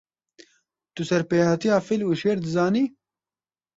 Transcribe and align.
Tu 0.95 1.01
serpêhatiya 1.09 1.77
fîl 1.87 2.01
û 2.09 2.11
şêr 2.21 2.37
dizanî? 2.45 2.83